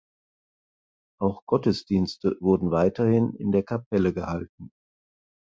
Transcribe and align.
Auch 1.21 1.45
Gottesdienste 1.45 2.35
wurden 2.39 2.71
weiterhin 2.71 3.35
in 3.35 3.51
der 3.51 3.61
Kapelle 3.61 4.15
gehalten. 4.15 4.71